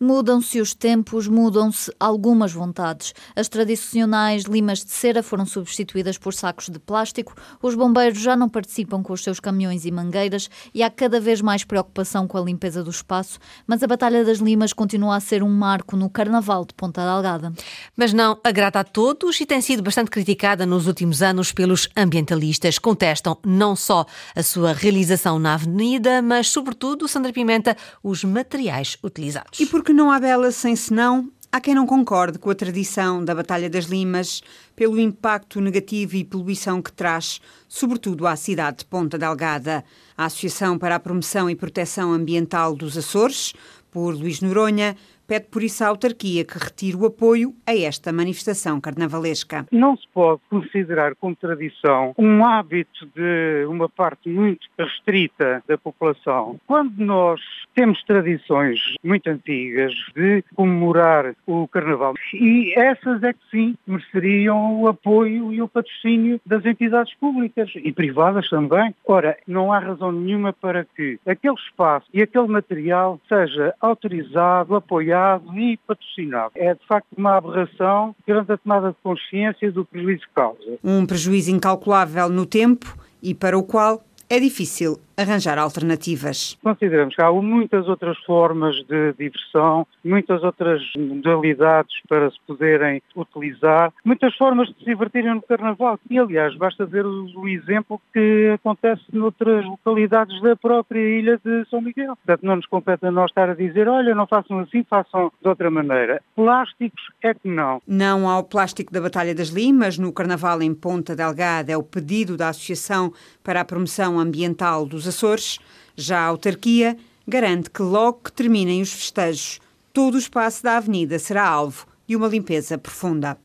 Mudam-se 0.00 0.60
os 0.60 0.74
tempos, 0.74 1.26
mudam-se 1.26 1.92
algumas 1.98 2.52
vontades. 2.52 3.12
As 3.34 3.48
tradicionais 3.48 4.44
limas 4.44 4.84
de 4.84 4.90
cera 4.90 5.22
foram 5.22 5.44
substituídas 5.44 6.16
por 6.16 6.32
sacos 6.32 6.68
de 6.68 6.78
plástico, 6.78 7.34
os 7.62 7.74
bombeiros 7.74 8.18
já 8.20 8.36
não 8.36 8.48
participam 8.48 9.02
com 9.02 9.12
os 9.12 9.22
seus 9.22 9.40
caminhões 9.40 9.84
e 9.84 9.90
mangueiras 9.90 10.48
e 10.72 10.82
há 10.82 10.90
cada 10.90 11.20
vez 11.20 11.40
mais 11.40 11.64
preocupação 11.64 12.28
com 12.28 12.38
a 12.38 12.40
limpeza 12.40 12.84
do 12.84 12.90
espaço, 12.90 13.38
mas 13.66 13.82
a 13.82 13.86
Batalha 13.86 14.24
das 14.24 14.38
Limas 14.38 14.72
continua 14.72 15.16
a 15.16 15.20
ser 15.20 15.42
um 15.42 15.48
marco 15.48 15.96
no 15.96 16.08
Carnaval 16.08 16.64
de 16.64 16.74
Ponta 16.74 17.02
Delgada. 17.02 17.52
Mas 17.96 18.12
não 18.12 18.38
agrada 18.44 18.80
a 18.80 18.84
todos 18.84 19.40
e 19.40 19.46
tem 19.46 19.60
sido 19.60 19.82
bastante 19.82 20.10
criticada 20.10 20.64
nos 20.64 20.86
últimos 20.86 21.22
anos 21.22 21.52
pelos 21.52 21.88
ambientalistas. 21.96 22.78
Contestam 22.78 23.36
não 23.44 23.74
só 23.74 24.06
a 24.34 24.42
sua 24.42 24.72
realização 24.72 25.38
na 25.38 25.54
avenida, 25.54 26.22
mas, 26.22 26.48
sobretudo, 26.48 27.08
Sandra 27.08 27.32
Pimenta, 27.32 27.76
os 28.02 28.24
materiais 28.24 28.96
utilizados. 29.08 29.58
E 29.58 29.66
porque 29.66 29.92
não 29.92 30.10
há 30.10 30.20
bela 30.20 30.52
sem 30.52 30.76
senão, 30.76 31.30
Há 31.50 31.62
quem 31.62 31.74
não 31.74 31.86
concorde 31.86 32.38
com 32.38 32.50
a 32.50 32.54
tradição 32.54 33.24
da 33.24 33.34
Batalha 33.34 33.70
das 33.70 33.86
Limas 33.86 34.42
pelo 34.76 35.00
impacto 35.00 35.62
negativo 35.62 36.14
e 36.14 36.22
poluição 36.22 36.82
que 36.82 36.92
traz, 36.92 37.40
sobretudo 37.66 38.26
à 38.26 38.36
cidade 38.36 38.80
de 38.80 38.84
Ponta 38.84 39.16
Delgada. 39.16 39.82
A 40.14 40.26
Associação 40.26 40.78
para 40.78 40.96
a 40.96 41.00
Promoção 41.00 41.48
e 41.48 41.56
Proteção 41.56 42.12
Ambiental 42.12 42.76
dos 42.76 42.98
Açores, 42.98 43.54
por 43.90 44.14
Luís 44.14 44.42
Noronha, 44.42 44.94
pede 45.28 45.46
por 45.50 45.62
isso 45.62 45.84
à 45.84 45.88
autarquia 45.88 46.42
que 46.42 46.58
retire 46.58 46.96
o 46.96 47.04
apoio 47.04 47.54
a 47.66 47.76
esta 47.76 48.10
manifestação 48.10 48.80
carnavalesca. 48.80 49.66
Não 49.70 49.94
se 49.94 50.08
pode 50.08 50.40
considerar 50.48 51.14
como 51.16 51.36
tradição 51.36 52.14
um 52.16 52.44
hábito 52.44 53.06
de 53.14 53.66
uma 53.68 53.90
parte 53.90 54.30
muito 54.30 54.66
restrita 54.78 55.62
da 55.68 55.76
população. 55.76 56.58
Quando 56.66 56.98
nós 56.98 57.40
temos 57.74 58.02
tradições 58.04 58.80
muito 59.04 59.28
antigas 59.28 59.92
de 60.16 60.42
comemorar 60.54 61.34
o 61.46 61.68
carnaval 61.68 62.14
e 62.32 62.72
essas 62.74 63.22
é 63.22 63.34
que 63.34 63.50
sim 63.50 63.76
mereceriam 63.86 64.80
o 64.80 64.88
apoio 64.88 65.52
e 65.52 65.60
o 65.60 65.68
patrocínio 65.68 66.40
das 66.46 66.64
entidades 66.64 67.14
públicas 67.14 67.70
e 67.76 67.92
privadas 67.92 68.48
também. 68.48 68.94
Ora, 69.04 69.36
não 69.46 69.70
há 69.70 69.78
razão 69.78 70.10
nenhuma 70.10 70.54
para 70.54 70.86
que 70.96 71.20
aquele 71.26 71.54
espaço 71.54 72.06
e 72.14 72.22
aquele 72.22 72.48
material 72.48 73.20
seja 73.28 73.74
autorizado, 73.78 74.74
apoiado 74.74 75.17
e 75.54 75.76
patrocinado. 75.86 76.52
É 76.54 76.74
de 76.74 76.86
facto 76.86 77.06
uma 77.16 77.36
aberração 77.36 78.14
perante 78.24 78.52
a 78.52 78.56
tomada 78.56 78.90
de 78.90 78.96
consciência 79.02 79.70
do 79.72 79.84
prejuízo 79.84 80.22
que 80.22 80.34
causa. 80.34 80.78
Um 80.82 81.06
prejuízo 81.06 81.50
incalculável 81.50 82.28
no 82.28 82.46
tempo 82.46 82.96
e 83.22 83.34
para 83.34 83.58
o 83.58 83.62
qual 83.62 84.02
é 84.28 84.38
difícil 84.38 84.98
arranjar 85.18 85.58
alternativas. 85.58 86.56
Consideramos 86.62 87.14
que 87.14 87.22
há 87.22 87.30
muitas 87.32 87.88
outras 87.88 88.16
formas 88.18 88.76
de 88.86 89.12
diversão, 89.18 89.86
muitas 90.04 90.42
outras 90.44 90.80
modalidades 90.96 91.92
para 92.08 92.30
se 92.30 92.38
poderem 92.46 93.02
utilizar, 93.16 93.92
muitas 94.04 94.34
formas 94.36 94.68
de 94.68 94.74
se 94.78 94.84
divertirem 94.84 95.34
no 95.34 95.42
Carnaval. 95.42 95.98
E, 96.08 96.18
aliás, 96.18 96.56
basta 96.56 96.86
ver 96.86 97.04
o 97.04 97.48
exemplo 97.48 98.00
que 98.12 98.52
acontece 98.54 99.02
noutras 99.12 99.64
localidades 99.64 100.40
da 100.40 100.54
própria 100.54 101.00
ilha 101.00 101.40
de 101.44 101.64
São 101.68 101.80
Miguel. 101.80 102.16
Portanto, 102.16 102.46
não 102.46 102.56
nos 102.56 102.66
compete 102.66 103.04
a 103.04 103.10
nós 103.10 103.30
estar 103.30 103.50
a 103.50 103.54
dizer, 103.54 103.88
olha, 103.88 104.14
não 104.14 104.26
façam 104.26 104.60
assim, 104.60 104.84
façam 104.84 105.32
de 105.42 105.48
outra 105.48 105.70
maneira. 105.70 106.22
Plásticos 106.36 107.02
é 107.22 107.34
que 107.34 107.48
não. 107.48 107.82
Não 107.86 108.28
ao 108.28 108.44
plástico 108.44 108.92
da 108.92 109.00
Batalha 109.00 109.34
das 109.34 109.48
Limas, 109.48 109.98
no 109.98 110.12
Carnaval 110.12 110.62
em 110.62 110.72
Ponta 110.72 111.16
Delgada, 111.16 111.72
é 111.72 111.76
o 111.76 111.82
pedido 111.82 112.36
da 112.36 112.50
Associação 112.50 113.12
para 113.42 113.60
a 113.60 113.64
Promoção 113.64 114.18
Ambiental 114.18 114.86
dos 114.86 115.07
Açores, 115.08 115.58
já 115.96 116.20
a 116.20 116.26
autarquia 116.26 116.96
garante 117.26 117.70
que 117.70 117.82
logo 117.82 118.20
que 118.24 118.32
terminem 118.32 118.80
os 118.80 118.92
festejos, 118.92 119.60
todo 119.92 120.14
o 120.14 120.18
espaço 120.18 120.62
da 120.62 120.76
avenida 120.76 121.18
será 121.18 121.46
alvo 121.46 121.86
de 122.08 122.16
uma 122.16 122.26
limpeza 122.26 122.78
profunda. 122.78 123.36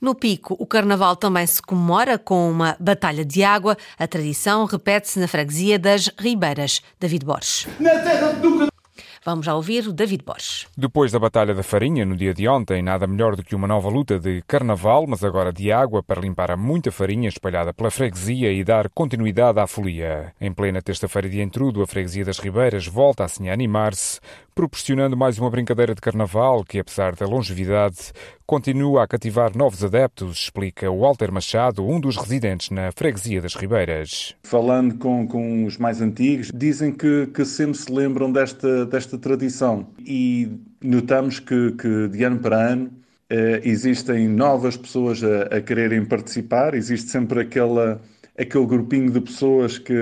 No 0.00 0.14
Pico, 0.14 0.56
o 0.58 0.66
Carnaval 0.66 1.14
também 1.14 1.46
se 1.46 1.62
comemora 1.62 2.18
com 2.18 2.50
uma 2.50 2.76
batalha 2.80 3.24
de 3.24 3.44
água. 3.44 3.76
A 3.96 4.08
tradição 4.08 4.64
repete-se 4.64 5.20
na 5.20 5.28
freguesia 5.28 5.78
das 5.78 6.10
Ribeiras. 6.18 6.82
David 6.98 7.24
Borges. 7.24 7.68
Vamos 9.24 9.46
já 9.46 9.54
ouvir 9.54 9.86
o 9.86 9.92
David 9.92 10.24
Borges. 10.24 10.66
Depois 10.76 11.12
da 11.12 11.18
Batalha 11.18 11.54
da 11.54 11.62
Farinha, 11.62 12.04
no 12.04 12.16
dia 12.16 12.32
de 12.32 12.48
ontem, 12.48 12.82
nada 12.82 13.06
melhor 13.06 13.36
do 13.36 13.42
que 13.42 13.54
uma 13.54 13.66
nova 13.66 13.88
luta 13.88 14.18
de 14.18 14.42
carnaval, 14.46 15.06
mas 15.06 15.24
agora 15.24 15.52
de 15.52 15.72
água, 15.72 16.02
para 16.02 16.20
limpar 16.20 16.50
a 16.50 16.56
muita 16.56 16.90
farinha 16.90 17.28
espalhada 17.28 17.72
pela 17.74 17.90
freguesia 17.90 18.52
e 18.52 18.62
dar 18.62 18.88
continuidade 18.88 19.58
à 19.58 19.66
folia. 19.66 20.32
Em 20.40 20.52
plena 20.52 20.82
terça-feira 20.82 21.28
de 21.28 21.40
entrudo, 21.40 21.82
a 21.82 21.86
freguesia 21.86 22.24
das 22.24 22.38
Ribeiras 22.38 22.86
volta 22.86 23.24
assim 23.24 23.48
a 23.48 23.52
animar-se, 23.52 24.20
proporcionando 24.58 25.16
mais 25.16 25.38
uma 25.38 25.48
brincadeira 25.48 25.94
de 25.94 26.00
carnaval 26.00 26.64
que, 26.64 26.80
apesar 26.80 27.14
da 27.14 27.24
longevidade, 27.24 28.10
continua 28.44 29.04
a 29.04 29.06
cativar 29.06 29.56
novos 29.56 29.84
adeptos, 29.84 30.36
explica 30.36 30.90
Walter 30.90 31.30
Machado, 31.30 31.86
um 31.86 32.00
dos 32.00 32.16
residentes 32.16 32.70
na 32.70 32.90
freguesia 32.90 33.40
das 33.40 33.54
Ribeiras. 33.54 34.34
Falando 34.42 34.96
com, 34.96 35.28
com 35.28 35.64
os 35.64 35.78
mais 35.78 36.00
antigos, 36.00 36.50
dizem 36.52 36.90
que, 36.90 37.28
que 37.28 37.44
sempre 37.44 37.78
se 37.78 37.92
lembram 37.92 38.32
desta, 38.32 38.84
desta 38.84 39.16
tradição 39.16 39.86
e 40.04 40.50
notamos 40.82 41.38
que, 41.38 41.70
que 41.80 42.08
de 42.08 42.24
ano 42.24 42.40
para 42.40 42.56
ano 42.56 42.90
eh, 43.30 43.60
existem 43.62 44.26
novas 44.26 44.76
pessoas 44.76 45.22
a, 45.22 45.56
a 45.56 45.60
quererem 45.60 46.04
participar, 46.04 46.74
existe 46.74 47.10
sempre 47.10 47.42
aquela 47.42 48.00
aquele 48.38 48.66
grupinho 48.66 49.10
de 49.10 49.20
pessoas 49.20 49.78
que, 49.78 49.94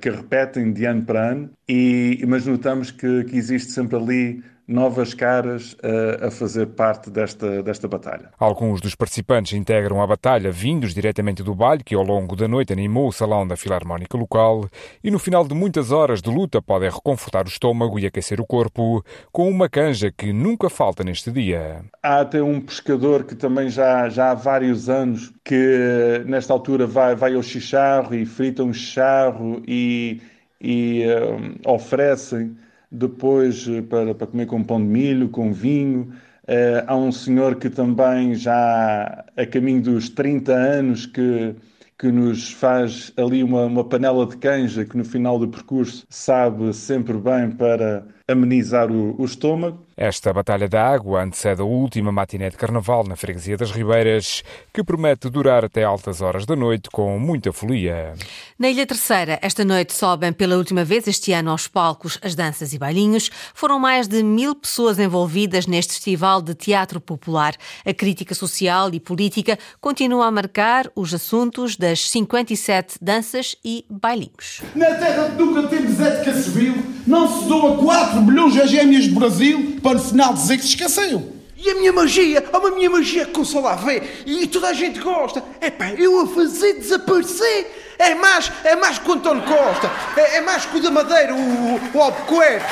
que 0.00 0.10
repetem 0.10 0.72
de 0.72 0.84
ano 0.84 1.04
para 1.04 1.32
ano, 1.32 1.50
e, 1.68 2.24
mas 2.28 2.46
notamos 2.46 2.90
que, 2.90 3.24
que 3.24 3.36
existe 3.36 3.72
sempre 3.72 3.96
ali 3.96 4.42
novas 4.70 5.12
caras 5.12 5.76
a, 5.82 6.28
a, 6.28 6.30
fazer 6.30 6.66
parte 6.66 7.10
desta, 7.10 7.62
desta 7.62 7.88
batalha. 7.88 8.30
Alguns 8.38 8.80
dos 8.80 8.94
participantes 8.94 9.52
integram 9.52 10.00
a 10.00 10.06
batalha 10.06 10.52
vindos 10.52 10.94
diretamente 10.94 11.42
do 11.42 11.54
baile, 11.54 11.82
que 11.82 11.94
ao 11.94 12.04
longo 12.04 12.36
da 12.36 12.46
noite 12.46 12.72
animou 12.72 13.08
o 13.08 13.12
salão 13.12 13.46
da 13.46 13.56
Filarmónica 13.56 14.16
local, 14.16 14.68
e 15.02 15.10
no 15.10 15.18
final 15.18 15.44
de 15.44 15.54
muitas 15.54 15.90
horas 15.90 16.22
de 16.22 16.30
luta 16.30 16.62
podem 16.62 16.88
reconfortar 16.88 17.44
o 17.46 17.48
estômago 17.48 17.98
e 17.98 18.06
aquecer 18.06 18.40
o 18.40 18.46
corpo 18.46 19.04
com 19.32 19.50
uma 19.50 19.68
canja 19.68 20.12
que 20.16 20.32
nunca 20.32 20.70
falta 20.70 21.02
neste 21.02 21.32
dia. 21.32 21.82
Há 22.00 22.20
até 22.20 22.40
um 22.40 22.60
pescador 22.60 23.24
que 23.24 23.34
também 23.34 23.68
já, 23.68 24.08
já 24.08 24.30
há 24.30 24.34
vários 24.34 24.88
anos 24.88 25.32
que 25.44 26.22
nesta 26.26 26.52
altura 26.52 26.86
vai, 26.86 27.16
vai 27.16 27.34
ao 27.34 27.42
chicharro 27.42 28.14
e 28.14 28.24
frita 28.24 28.62
um 28.62 28.72
chicharro 28.72 29.60
e, 29.66 30.20
e 30.60 31.04
um, 31.06 31.72
oferecem 31.72 32.56
depois 32.90 33.66
eh, 33.68 33.82
para, 33.82 34.14
para 34.14 34.26
comer 34.26 34.46
com 34.46 34.62
pão 34.62 34.80
de 34.80 34.86
milho, 34.86 35.28
com 35.28 35.52
vinho. 35.52 36.12
Uh, 36.48 36.82
há 36.86 36.96
um 36.96 37.12
senhor 37.12 37.56
que 37.56 37.70
também 37.70 38.34
já 38.34 39.24
a 39.36 39.46
caminho 39.46 39.82
dos 39.82 40.08
30 40.08 40.52
anos 40.52 41.06
que, 41.06 41.54
que 41.96 42.10
nos 42.10 42.50
faz 42.52 43.12
ali 43.16 43.44
uma, 43.44 43.66
uma 43.66 43.84
panela 43.84 44.26
de 44.26 44.36
canja 44.38 44.84
que 44.84 44.96
no 44.96 45.04
final 45.04 45.38
do 45.38 45.46
percurso 45.46 46.04
sabe 46.08 46.72
sempre 46.74 47.16
bem 47.18 47.50
para 47.52 48.04
amenizar 48.30 48.90
o, 48.90 49.14
o 49.20 49.24
estômago. 49.24 49.78
Esta 49.96 50.32
Batalha 50.32 50.66
da 50.66 50.82
Água 50.82 51.22
antecede 51.22 51.60
a 51.60 51.64
última 51.64 52.10
matiné 52.10 52.48
de 52.48 52.56
Carnaval 52.56 53.04
na 53.04 53.16
Freguesia 53.16 53.56
das 53.56 53.70
Ribeiras, 53.70 54.42
que 54.72 54.82
promete 54.82 55.28
durar 55.28 55.62
até 55.62 55.84
altas 55.84 56.22
horas 56.22 56.46
da 56.46 56.56
noite 56.56 56.88
com 56.90 57.18
muita 57.18 57.52
folia. 57.52 58.14
Na 58.58 58.70
Ilha 58.70 58.86
Terceira, 58.86 59.38
esta 59.42 59.62
noite 59.62 59.92
sobem 59.92 60.32
pela 60.32 60.56
última 60.56 60.84
vez 60.84 61.06
este 61.06 61.32
ano 61.32 61.50
aos 61.50 61.68
palcos 61.68 62.18
as 62.22 62.34
danças 62.34 62.72
e 62.72 62.78
bailinhos. 62.78 63.30
Foram 63.54 63.78
mais 63.78 64.08
de 64.08 64.22
mil 64.22 64.54
pessoas 64.54 64.98
envolvidas 64.98 65.66
neste 65.66 65.92
festival 65.92 66.40
de 66.40 66.54
teatro 66.54 66.98
popular. 66.98 67.54
A 67.84 67.92
crítica 67.92 68.34
social 68.34 68.88
e 68.94 69.00
política 69.00 69.58
continua 69.82 70.26
a 70.26 70.30
marcar 70.30 70.90
os 70.96 71.12
assuntos 71.12 71.76
das 71.76 72.08
57 72.08 72.96
danças 73.02 73.54
e 73.62 73.84
bailinhos. 73.90 74.62
Na 74.74 74.94
terra 74.94 75.28
nunca 75.28 75.68
temos 75.68 76.00
ética 76.00 76.32
civil, 76.34 76.74
não 77.06 77.28
se 77.28 77.44
doa 77.46 77.76
4 77.76 78.20
bilhões 78.22 78.52
de 78.52 78.66
gêmeas 78.66 79.06
do 79.06 79.18
Brasil 79.18 79.76
para 79.82 79.94
no 79.94 80.02
final 80.02 80.32
dizer 80.32 80.56
que 80.56 80.62
se 80.62 80.68
esqueceu. 80.70 81.40
E 81.62 81.70
a 81.70 81.74
minha 81.74 81.92
magia, 81.92 82.42
uma 82.54 82.70
minha 82.70 82.88
magia 82.88 83.26
que 83.26 83.32
console 83.32 83.66
a 83.66 83.74
ver 83.74 84.22
e 84.24 84.46
toda 84.46 84.68
a 84.68 84.72
gente 84.72 84.98
gosta. 84.98 85.44
É 85.60 85.70
pá, 85.70 85.90
eu 85.90 86.20
a 86.20 86.26
fazer 86.26 86.74
desaparecer. 86.74 87.94
É 87.98 88.14
mais, 88.14 88.50
é 88.64 88.74
mais 88.76 88.98
que 88.98 89.10
o 89.10 89.12
António 89.12 89.42
Costa, 89.42 89.90
é, 90.16 90.38
é 90.38 90.40
mais 90.40 90.64
que 90.64 90.78
o 90.78 90.80
da 90.80 90.90
Madeira, 90.90 91.34
o, 91.34 91.80
o 91.98 92.02
Albuquerque. 92.02 92.64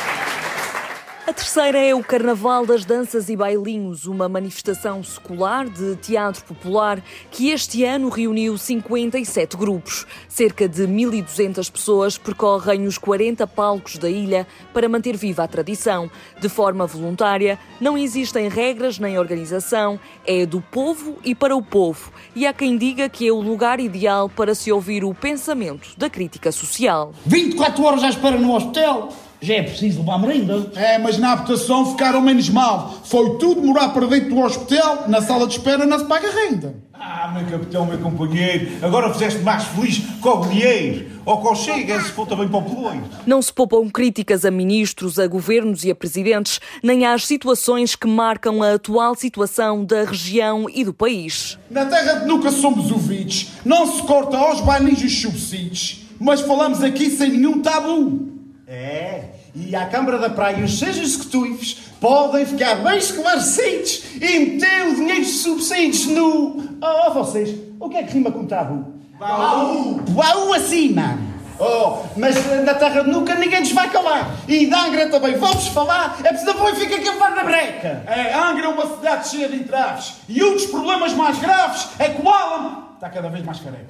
A 1.29 1.33
terceira 1.35 1.77
é 1.77 1.95
o 1.95 2.03
Carnaval 2.03 2.65
das 2.65 2.87
Danças 2.87 3.29
e 3.29 3.37
Bailinhos, 3.37 4.07
uma 4.07 4.31
manifestação 4.31 5.05
secular 5.05 5.69
de 5.69 5.95
teatro 5.97 6.43
popular 6.43 7.05
que 7.31 7.51
este 7.51 7.85
ano 7.85 8.09
reuniu 8.09 8.57
57 8.57 9.55
grupos. 9.55 10.07
Cerca 10.27 10.67
de 10.67 10.85
1.200 10.85 11.71
pessoas 11.71 12.17
percorrem 12.17 12.87
os 12.87 12.97
40 12.97 13.47
palcos 13.47 13.99
da 13.99 14.09
ilha 14.09 14.47
para 14.73 14.89
manter 14.89 15.19
viva 15.19 15.45
a 15.45 15.47
tradição. 15.47 16.11
De 16.41 16.49
forma 16.49 16.87
voluntária, 16.87 17.59
não 17.79 17.99
existem 17.99 18.49
regras 18.49 18.99
nem 18.99 19.19
organização, 19.19 20.01
é 20.27 20.47
do 20.47 20.63
povo 20.63 21.19
e 21.23 21.35
para 21.35 21.55
o 21.55 21.63
povo. 21.63 22.11
E 22.35 22.47
há 22.47 22.55
quem 22.55 22.79
diga 22.79 23.07
que 23.07 23.29
é 23.29 23.31
o 23.31 23.43
lugar 23.43 23.81
ideal 23.81 24.31
para 24.31 24.55
se 24.55 24.73
ouvir 24.73 25.05
o 25.05 25.13
pensamento 25.13 25.91
da 25.95 26.09
crítica 26.09 26.51
social. 26.51 27.13
24 27.27 27.85
horas 27.85 28.03
à 28.03 28.09
espera 28.09 28.39
no 28.39 28.51
hotel 28.55 29.11
já 29.41 29.55
é 29.55 29.63
preciso 29.63 30.01
levar 30.01 30.19
merenda. 30.19 30.71
É, 30.75 30.99
mas 30.99 31.19
na 31.19 31.33
habitação 31.33 31.91
ficaram 31.93 32.21
menos 32.21 32.49
mal. 32.49 33.01
Foi 33.05 33.39
tudo 33.39 33.63
morar 33.63 33.91
para 33.91 34.07
dentro 34.07 34.31
do 34.31 34.41
hospital, 34.41 35.05
na 35.09 35.21
sala 35.21 35.47
de 35.47 35.55
espera 35.55 35.87
não 35.87 35.99
se 35.99 36.05
paga 36.05 36.29
renda. 36.31 36.89
Ah, 37.01 37.33
meu 37.33 37.47
capitão, 37.47 37.87
meu 37.87 37.99
companheiro, 37.99 38.73
agora 38.83 39.13
fizeste 39.13 39.41
mais 39.43 39.63
feliz 39.65 40.03
com 40.21 40.31
o 40.31 40.47
dinheiro. 40.49 41.07
Ou 41.25 41.41
com 41.41 41.53
o 41.53 41.55
Chega, 41.55 42.01
se 42.01 42.11
for 42.11 42.27
também 42.27 42.49
para 42.49 42.59
o 42.59 42.63
Peloiro. 42.63 43.05
Não 43.25 43.41
se 43.41 43.53
poupam 43.53 43.89
críticas 43.89 44.45
a 44.45 44.51
ministros, 44.51 45.17
a 45.17 45.27
governos 45.29 45.85
e 45.85 45.91
a 45.93 45.95
presidentes, 45.95 46.61
nem 46.83 47.07
às 47.07 47.25
situações 47.25 47.95
que 47.95 48.09
marcam 48.09 48.63
a 48.65 48.75
atual 48.75 49.15
situação 49.15 49.85
da 49.85 50.03
região 50.03 50.67
e 50.69 50.85
do 50.85 50.93
país. 50.93 51.57
Na 51.71 51.87
terra 51.87 52.15
de 52.15 52.27
nunca 52.27 52.51
somos 52.51 52.91
ouvidos. 52.91 53.53
Não 53.65 53.87
se 53.87 54.03
corta 54.03 54.37
aos 54.37 54.61
bailinhos 54.61 55.03
os 55.03 55.21
subsídios. 55.21 56.01
Mas 56.19 56.41
falamos 56.41 56.83
aqui 56.83 57.11
sem 57.11 57.31
nenhum 57.31 57.63
tabu. 57.63 58.38
É, 58.71 59.23
E 59.55 59.75
a 59.75 59.87
Câmara 59.87 60.19
da 60.19 60.29
Praia 60.29 60.59
e 60.59 60.63
os 60.63 60.79
seus 60.79 60.99
executivos 60.99 61.89
podem 61.99 62.45
ficar 62.45 62.77
bem 62.77 62.99
esclarecidos 62.99 64.05
e 64.21 64.39
meter 64.41 64.89
o 64.89 64.95
dinheiro 64.95 65.23
de 65.23 65.31
subsídios 65.31 66.07
no... 66.07 66.63
Oh, 66.81 67.11
vocês, 67.13 67.59
o 67.81 67.89
que 67.89 67.97
é 67.97 68.03
que 68.03 68.13
rima 68.13 68.31
com 68.31 68.45
tabu? 68.45 68.93
Baú! 69.19 70.03
Baú 70.11 70.53
acima! 70.53 71.19
Oh, 71.59 72.05
mas 72.15 72.37
na 72.63 72.75
terra 72.75 73.03
de 73.03 73.11
nunca 73.11 73.35
ninguém 73.35 73.61
nos 73.61 73.73
vai 73.73 73.89
calar. 73.91 74.37
E 74.47 74.67
da 74.67 74.85
Angra 74.85 75.09
também 75.09 75.37
vamos 75.37 75.67
falar, 75.69 76.19
é 76.23 76.29
preciso 76.29 76.53
depois 76.53 76.79
fica 76.79 76.97
levar 76.97 77.35
na 77.35 77.45
breca. 77.45 78.05
É, 78.07 78.35
Angra 78.35 78.67
é 78.67 78.69
uma 78.69 78.97
cidade 78.97 79.29
cheia 79.29 79.49
de 79.49 79.57
entraves. 79.57 80.17
E 80.29 80.45
um 80.45 80.53
dos 80.53 80.67
problemas 80.67 81.15
mais 81.15 81.39
graves 81.39 81.89
é 81.99 82.11
que 82.11 82.23
o 82.23 82.29
Alan 82.29 82.85
está 82.95 83.09
cada 83.09 83.29
vez 83.29 83.45
mais 83.45 83.59
careca. 83.61 83.89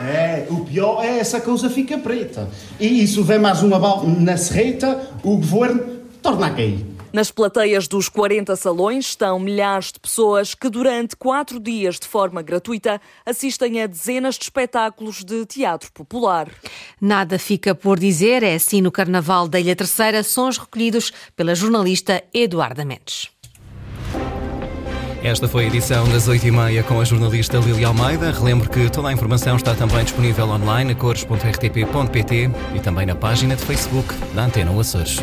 É, 0.00 0.46
o 0.50 0.64
pior 0.64 1.02
é 1.04 1.18
essa 1.18 1.40
coisa 1.40 1.68
fica 1.68 1.98
preta. 1.98 2.48
E 2.78 3.06
se 3.06 3.18
houver 3.18 3.40
mais 3.40 3.62
uma 3.62 3.78
bala 3.78 4.04
na 4.08 4.36
serreta, 4.36 5.10
o 5.22 5.36
governo 5.36 5.98
torna 6.22 6.46
a 6.46 6.50
cair. 6.50 6.98
Nas 7.10 7.30
plateias 7.30 7.88
dos 7.88 8.08
40 8.08 8.54
salões 8.54 9.06
estão 9.06 9.38
milhares 9.38 9.92
de 9.92 9.98
pessoas 9.98 10.54
que, 10.54 10.68
durante 10.68 11.16
quatro 11.16 11.58
dias 11.58 11.98
de 11.98 12.06
forma 12.06 12.42
gratuita, 12.42 13.00
assistem 13.24 13.82
a 13.82 13.86
dezenas 13.86 14.36
de 14.36 14.44
espetáculos 14.44 15.24
de 15.24 15.46
teatro 15.46 15.90
popular. 15.92 16.50
Nada 17.00 17.38
fica 17.38 17.74
por 17.74 17.98
dizer, 17.98 18.42
é 18.42 18.54
assim 18.54 18.82
no 18.82 18.92
Carnaval 18.92 19.48
da 19.48 19.58
Ilha 19.58 19.74
Terceira, 19.74 20.22
sons 20.22 20.58
recolhidos 20.58 21.10
pela 21.34 21.54
jornalista 21.54 22.22
Eduarda 22.32 22.84
Mendes. 22.84 23.30
Esta 25.22 25.48
foi 25.48 25.64
a 25.64 25.66
edição 25.66 26.08
das 26.08 26.28
8h30 26.28 26.82
com 26.84 27.00
a 27.00 27.04
jornalista 27.04 27.58
Lili 27.58 27.84
Almeida. 27.84 28.30
Relembro 28.30 28.70
que 28.70 28.88
toda 28.88 29.08
a 29.08 29.12
informação 29.12 29.56
está 29.56 29.74
também 29.74 30.04
disponível 30.04 30.48
online 30.48 30.92
a 30.92 30.94
cores.rtp.pt 30.94 32.50
e 32.74 32.80
também 32.80 33.04
na 33.04 33.16
página 33.16 33.56
de 33.56 33.64
Facebook 33.64 34.14
da 34.34 34.44
Antena 34.44 34.78
Açores. 34.80 35.18